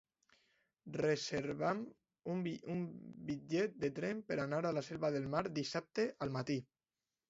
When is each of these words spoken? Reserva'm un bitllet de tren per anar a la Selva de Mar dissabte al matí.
Reserva'm 0.95 1.83
un 2.35 2.41
bitllet 3.31 3.79
de 3.87 3.95
tren 4.03 4.27
per 4.33 4.43
anar 4.49 4.67
a 4.67 4.77
la 4.83 4.87
Selva 4.93 5.17
de 5.21 5.27
Mar 5.39 5.49
dissabte 5.63 6.13
al 6.29 6.39
matí. 6.41 6.63